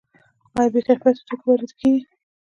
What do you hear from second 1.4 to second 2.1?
وارد کیږي؟